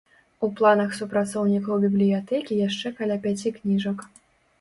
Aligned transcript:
У 0.45 0.47
планах 0.59 0.95
супрацоўнікаў 0.99 1.83
бібліятэкі 1.83 2.57
яшчэ 2.67 2.93
каля 3.01 3.19
пяці 3.27 3.53
кніжак. 3.59 3.99